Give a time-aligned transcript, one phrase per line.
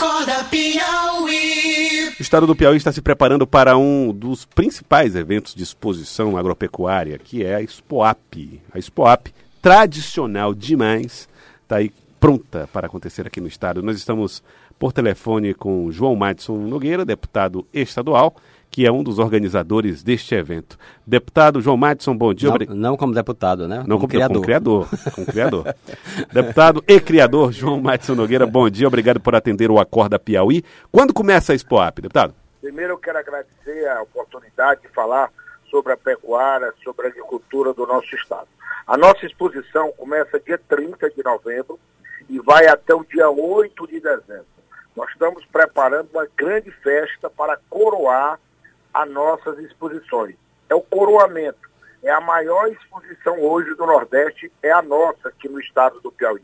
[0.00, 2.08] Acorda Piauí.
[2.18, 7.18] O estado do Piauí está se preparando para um dos principais eventos de exposição agropecuária,
[7.18, 8.62] que é a Expoap.
[8.72, 9.26] A Expoap,
[9.60, 11.28] tradicional demais,
[11.62, 13.82] está aí pronta para acontecer aqui no estado.
[13.82, 14.42] Nós estamos
[14.78, 18.34] por telefone com João Madison Nogueira, deputado estadual,
[18.70, 20.78] que é um dos organizadores deste evento.
[21.04, 22.50] Deputado João Madison, bom dia.
[22.50, 23.78] Não, não como deputado, né?
[23.78, 24.34] Não como, como criador.
[24.34, 25.74] Como criador, como criador.
[26.32, 28.86] deputado e criador João Madison Nogueira, bom dia.
[28.86, 30.64] Obrigado por atender o Acorda Piauí.
[30.92, 32.32] Quando começa a Expoap, deputado?
[32.60, 35.32] Primeiro eu quero agradecer a oportunidade de falar
[35.68, 38.46] sobre a pecuária, sobre a agricultura do nosso estado.
[38.86, 41.78] A nossa exposição começa dia 30 de novembro
[42.28, 44.46] e vai até o dia 8 de dezembro.
[44.94, 48.38] Nós estamos preparando uma grande festa para coroar
[48.92, 50.36] as nossas exposições.
[50.68, 51.70] É o coroamento.
[52.02, 56.42] É a maior exposição hoje do Nordeste, é a nossa aqui no estado do Piauí.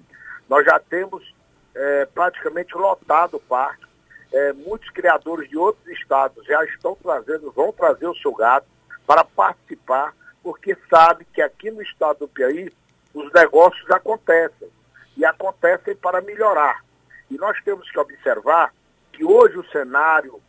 [0.49, 1.35] Nós já temos
[1.75, 3.87] é, praticamente lotado o parque.
[4.33, 8.67] É, muitos criadores de outros estados já estão trazendo, vão trazer o seu gado
[9.07, 12.71] para participar, porque sabe que aqui no estado do Piauí
[13.15, 14.69] os negócios acontecem
[15.17, 16.85] e acontecem para melhorar.
[17.31, 18.75] E nós temos que observar
[19.13, 20.41] que hoje o cenário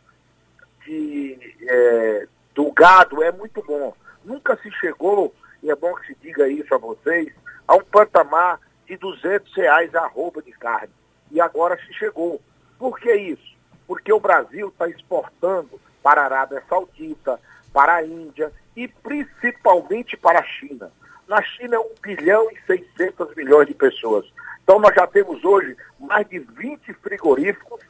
[0.88, 3.94] de, é, do gado é muito bom.
[4.24, 7.32] Nunca se chegou, e é bom que se diga isso a vocês,
[7.66, 10.92] a um patamar de 200 reais a roupa de carne.
[11.30, 12.40] E agora se chegou.
[12.78, 13.56] Por que isso?
[13.86, 17.38] Porque o Brasil está exportando para a Arábia Saudita,
[17.70, 20.90] para a Índia e principalmente para a China.
[21.26, 24.24] Na China é 1 bilhão e 600 milhões de pessoas.
[24.64, 27.80] Então nós já temos hoje mais de 20 frigoríficos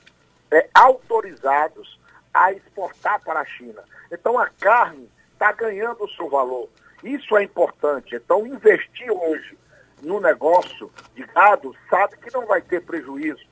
[0.50, 1.98] é, autorizados
[2.44, 3.82] a exportar para a China.
[4.10, 6.68] Então a carne está ganhando o seu valor.
[7.02, 8.14] Isso é importante.
[8.14, 9.56] Então investir hoje
[10.02, 13.44] no negócio de gado sabe que não vai ter prejuízo.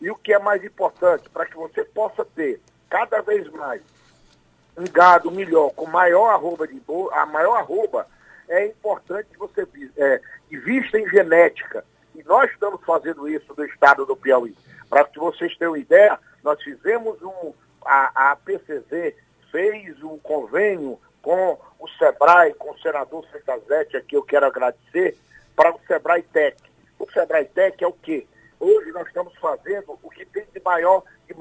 [0.00, 3.82] E o que é mais importante, para que você possa ter cada vez mais
[4.76, 8.06] um gado melhor, com maior arroba de boa, a maior arroba,
[8.48, 9.66] é importante que você
[9.96, 10.20] é,
[10.50, 11.84] invista em genética.
[12.14, 14.56] E nós estamos fazendo isso no estado do Piauí.
[14.88, 17.52] Para que vocês tenham ideia, nós fizemos um,
[17.84, 19.14] a, a PCZ
[19.50, 25.16] fez um convênio com o SEBRAE, com o senador Santazete, aqui eu quero agradecer,
[25.54, 26.56] para o SEBRAE Tech.
[26.98, 28.26] O SEBRAE Tech é o quê?
[28.58, 31.34] Hoje nós estamos fazendo o que tem de maior, de,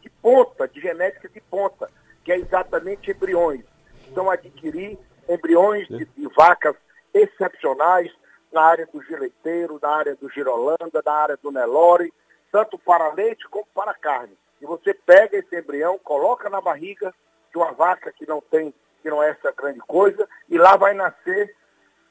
[0.00, 1.90] de, ponta, de genética de ponta,
[2.24, 3.64] que é exatamente embriões.
[4.08, 4.98] Então, adquirir
[5.28, 6.76] embriões de, de vacas
[7.12, 8.10] excepcionais
[8.52, 12.12] na área do gileiteiro, na área do girolanda, na área do Nelore,
[12.52, 14.36] tanto para leite como para carne.
[14.60, 17.14] E você pega esse embrião, coloca na barriga
[17.50, 18.72] de uma vaca que não tem,
[19.02, 21.54] que não é essa grande coisa, e lá vai nascer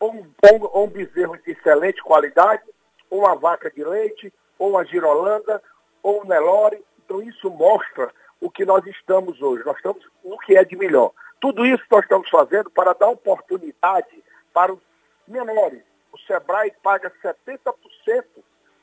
[0.01, 2.63] um, um, um bezerro de excelente qualidade,
[3.09, 5.61] ou uma vaca de leite, ou uma girolanda,
[6.03, 6.83] ou um Nelore.
[7.03, 9.65] Então isso mostra o que nós estamos hoje.
[9.65, 11.11] Nós estamos no que é de melhor.
[11.39, 14.23] Tudo isso nós estamos fazendo para dar oportunidade
[14.53, 14.79] para os
[15.27, 15.81] menores.
[16.11, 17.73] O Sebrae paga 70%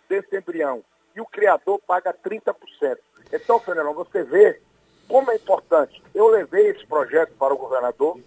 [0.09, 0.85] desse embrião
[1.15, 2.55] e o criador paga 30%.
[3.33, 4.61] Então, Fernando, você vê
[5.09, 6.03] como é importante.
[6.15, 8.19] Eu levei esse projeto para o governador,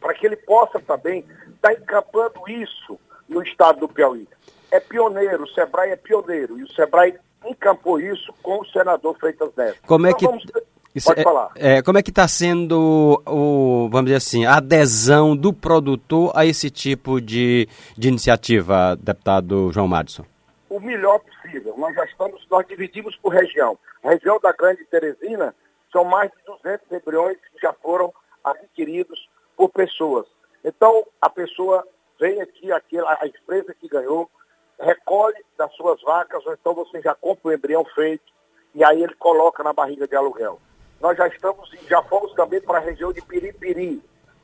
[0.00, 2.98] para que ele possa também estar encampando isso
[3.28, 4.28] no estado do Piauí.
[4.70, 9.50] É pioneiro, o Sebrae é pioneiro, e o Sebrae encampou isso com o senador Freitas
[9.56, 9.78] Neto.
[9.86, 10.26] Como é então, que...
[10.26, 10.68] Vamos...
[11.04, 11.50] Pode é, falar.
[11.54, 16.44] É, como é que está sendo, o, vamos dizer assim, a adesão do produtor a
[16.44, 20.24] esse tipo de, de iniciativa, deputado João Madison?
[20.68, 21.74] O melhor possível.
[21.76, 23.78] Nós já estamos, nós dividimos por região.
[24.02, 25.54] A região da Grande Teresina
[25.90, 28.12] são mais de 200 embriões que já foram
[28.44, 30.26] adquiridos por pessoas.
[30.64, 31.86] Então, a pessoa
[32.20, 34.30] vem aqui, aquela, a empresa que ganhou,
[34.78, 38.32] recolhe das suas vacas, ou então você já compra o embrião feito,
[38.74, 40.60] e aí ele coloca na barriga de aluguel.
[41.00, 44.02] Nós já estamos, já fomos também para a região de Piripiri,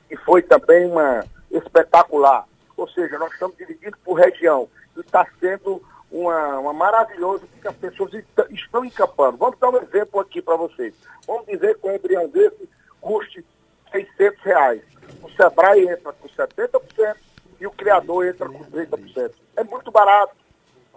[0.08, 2.46] que foi também uma espetacular.
[2.76, 4.68] Ou seja, nós estamos divididos por região.
[4.96, 8.12] E está sendo uma, uma maravilhosa que as pessoas
[8.50, 9.36] estão encampando.
[9.36, 10.94] Vamos dar um exemplo aqui para vocês.
[11.26, 12.68] Vamos dizer que um embrião desse
[13.00, 13.44] custe
[13.90, 14.82] 600 reais.
[15.22, 17.16] O Sebrae entra com 70%
[17.60, 19.32] e o criador entra com 30%.
[19.56, 20.34] É muito barato.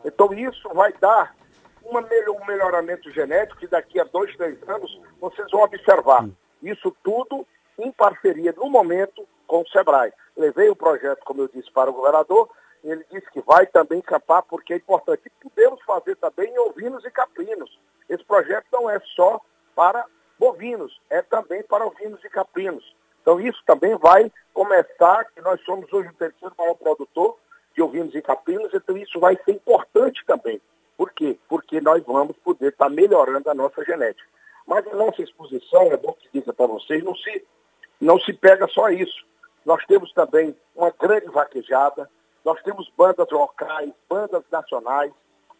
[0.06, 1.36] Então isso vai dar
[1.84, 6.28] uma, um melhoramento genético que daqui a dois, três anos vocês vão observar.
[6.62, 7.46] Isso tudo
[7.78, 10.12] em parceria, no momento, com o Sebrae.
[10.36, 12.50] Levei o projeto, como eu disse, para o governador
[12.90, 15.24] ele disse que vai também capar, porque é importante.
[15.26, 17.78] E podemos fazer também em ovinos e caprinos.
[18.10, 19.42] Esse projeto não é só
[19.76, 20.06] para
[20.40, 22.96] bovinos, é também para ovinos e caprinos.
[23.22, 27.38] Então isso também vai começar, que nós somos hoje o terceiro maior produtor
[27.76, 30.62] de ovinos e caprinos, então isso vai ser importante também.
[30.96, 31.38] Por quê?
[31.48, 34.28] Porque nós vamos poder estar melhorando a nossa genética.
[34.66, 37.46] Mas a nossa exposição, é bom que diga para vocês, não se,
[38.00, 39.26] não se pega só isso.
[39.66, 42.10] Nós temos também uma grande vaquejada,
[42.48, 45.12] nós temos bandas locais, bandas nacionais,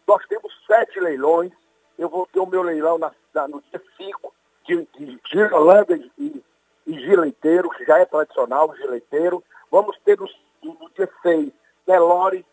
[0.06, 1.52] nós temos sete leilões.
[1.98, 6.42] Eu vou ter o meu leilão na, na, no dia 5 de, de Girolanda e,
[6.86, 9.44] e Gileiteiro, que já é tradicional, Gileiteiro.
[9.70, 10.26] Vamos ter no,
[10.62, 11.52] no dia 6
[11.86, 12.46] Nelore,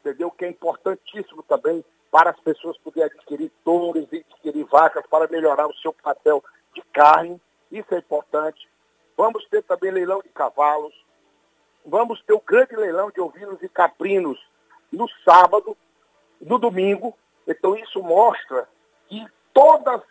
[0.00, 0.30] entendeu?
[0.30, 5.66] Que é importantíssimo também para as pessoas poderem adquirir touros e adquirir vacas para melhorar
[5.66, 6.44] o seu papel
[6.74, 7.40] de carne.
[7.72, 8.68] Isso é importante.
[9.16, 10.92] Vamos ter também leilão de cavalos.
[11.84, 14.38] Vamos ter o grande leilão de ovinos e caprinos
[14.92, 15.76] no sábado,
[16.40, 17.16] no domingo.
[17.46, 18.68] Então isso mostra
[19.08, 20.02] que todas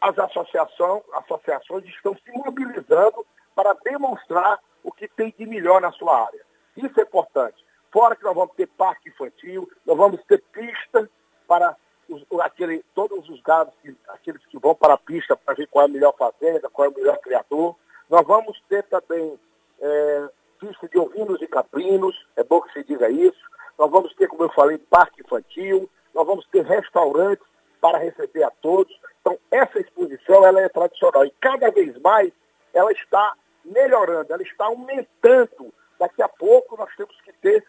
[0.00, 6.26] as associações, associações estão se mobilizando para demonstrar o que tem de melhor na sua
[6.26, 6.40] área.
[6.76, 7.64] Isso é importante.
[7.92, 11.10] Fora que nós vamos ter parque infantil, nós vamos ter pista
[11.46, 11.76] para
[12.08, 13.74] os, aquele, todos os gados,
[14.08, 16.88] aqueles que vão para a pista para ver qual é a melhor fazenda, qual é
[16.88, 17.76] o melhor criador.
[18.08, 19.38] Nós vamos ter também
[19.80, 20.28] é,
[20.60, 23.40] pista de ovinos e caprinos, é bom que se diga isso.
[23.78, 27.44] Nós vamos ter, como eu falei, parque infantil, nós vamos ter restaurantes
[27.80, 28.94] para receber a todos.
[29.20, 32.30] Então, essa exposição ela é tradicional e cada vez mais
[32.74, 33.34] ela está
[33.64, 35.72] melhorando, ela está aumentando.
[35.98, 37.66] Daqui a pouco nós temos que ter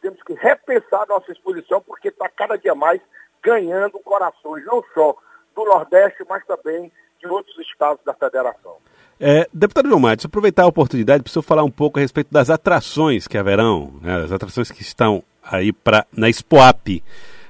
[0.00, 3.00] temos que repensar nossa exposição, porque está cada dia mais
[3.42, 5.16] ganhando corações, não só
[5.54, 8.78] do Nordeste, mas também de outros estados da federação.
[9.24, 12.32] É, deputado João Matos, aproveitar a oportunidade para o senhor falar um pouco a respeito
[12.32, 17.04] das atrações que haverão, né, as atrações que estão aí pra, na Expoap.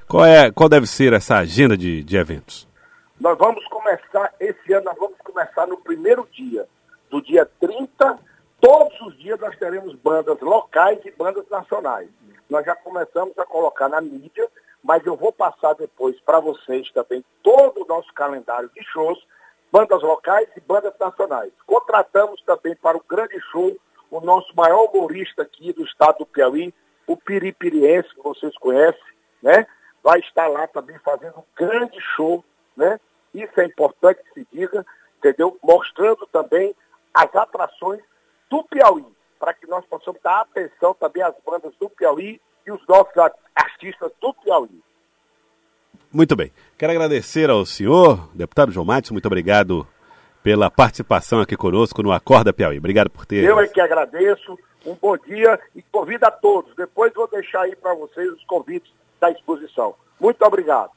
[0.06, 2.69] Qual, é, qual deve ser essa agenda de, de eventos?
[3.19, 6.66] Nós vamos começar, esse ano nós vamos começar no primeiro dia,
[7.10, 8.19] do dia 30
[8.62, 12.08] Todos os dias nós teremos bandas locais e bandas nacionais.
[12.48, 14.48] Nós já começamos a colocar na mídia,
[14.84, 19.19] mas eu vou passar depois para vocês também todo o nosso calendário de shows,
[19.72, 21.50] bandas locais e bandas nacionais.
[21.66, 23.74] Contratamos também para o grande show
[24.10, 26.74] o nosso maior humorista aqui do estado do Piauí,
[27.06, 29.00] o Piripiriense, que vocês conhecem,
[29.42, 29.66] né?
[30.02, 32.44] Vai estar lá também fazendo um grande show,
[32.76, 33.00] né?
[33.32, 34.84] Isso é importante que se diga,
[35.16, 35.58] entendeu?
[35.62, 36.74] Mostrando também
[37.14, 38.02] as atrações
[38.50, 39.06] do Piauí,
[39.38, 43.14] para que nós possamos dar atenção também às bandas do Piauí e os nossos
[43.56, 44.82] artistas do Piauí.
[46.12, 46.52] Muito bem.
[46.82, 49.87] Quero agradecer ao senhor, deputado João Matos, muito obrigado
[50.43, 52.76] pela participação aqui conosco no Acorda Piauí.
[52.76, 53.44] Obrigado por ter.
[53.44, 54.58] Eu é que agradeço.
[54.84, 56.75] Um bom dia e convido a todos.
[56.75, 59.94] Depois vou deixar aí para vocês os convites da exposição.
[60.20, 60.90] Muito obrigado.